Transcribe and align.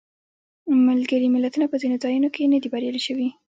ملګري 0.87 1.27
ملتونه 1.35 1.65
په 1.69 1.75
ځینو 1.81 1.95
ځایونو 2.03 2.29
کې 2.35 2.49
نه 2.53 2.57
دي 2.61 2.67
بریالي 2.73 3.01
شوي. 3.07 3.27